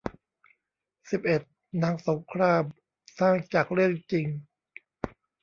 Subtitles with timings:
[1.11, 1.41] สิบเอ็ด
[1.79, 2.63] หนังสงคราม
[3.19, 4.27] สร้างจากเรื่องจริง